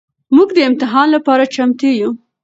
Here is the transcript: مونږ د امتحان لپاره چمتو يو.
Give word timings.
مونږ 0.35 0.49
د 0.57 0.59
امتحان 0.69 1.07
لپاره 1.15 1.51
چمتو 1.55 1.89
يو. 2.01 2.09